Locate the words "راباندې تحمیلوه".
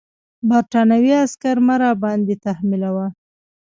1.83-3.07